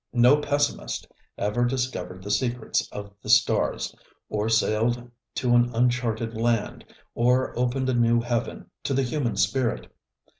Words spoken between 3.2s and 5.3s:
the stars, or sailed